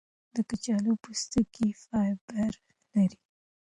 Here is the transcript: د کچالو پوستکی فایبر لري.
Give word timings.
د 0.33 0.35
کچالو 0.49 0.91
پوستکی 1.03 1.67
فایبر 1.83 2.51
لري. 2.93 3.19